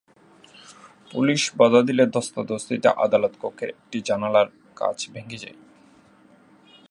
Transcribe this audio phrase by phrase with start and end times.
[1.11, 4.47] Police বাধা দিলে ধস্তাধস্তিতে আদালত কক্ষের একটি জানালার
[4.75, 5.57] কাচ ভেঙে যায়।